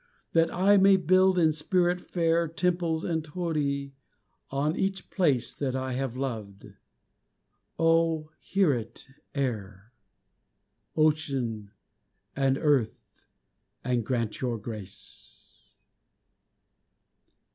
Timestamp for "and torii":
3.03-3.93